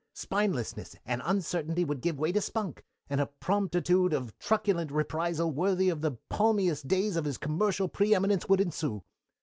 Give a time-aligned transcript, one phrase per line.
[0.15, 5.89] Spinelessness and uncertainty would give way to spunk, and a promptitude of truculent reprisal worthy
[5.89, 9.03] of the palmiest days of his commercial pre eminence would ensue.